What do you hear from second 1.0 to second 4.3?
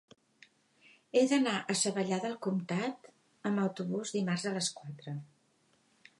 He d'anar a Savallà del Comtat amb autobús